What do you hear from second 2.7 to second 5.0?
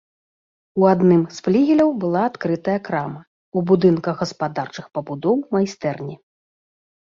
крама, у будынках гаспадарчых